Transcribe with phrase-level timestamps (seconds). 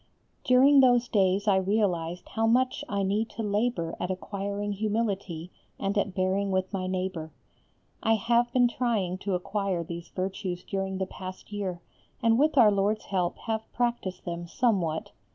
[0.43, 5.95] During those days I realized how much I need to labour at acquiring humility and
[5.95, 7.31] at bearing with my neighbour.
[8.01, 11.83] I have been trying to acquire these virtues during the past year,
[12.19, 15.11] and with Our Lord's help have practised them somewhat.